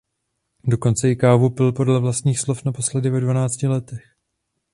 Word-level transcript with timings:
Dokonce 0.63 1.11
i 1.11 1.15
kávu 1.15 1.49
pil 1.49 1.71
podle 1.71 1.99
vlastních 1.99 2.39
slov 2.39 2.63
naposledy 2.65 3.09
ve 3.09 3.19
dvanácti 3.21 3.67
letech. 3.67 4.01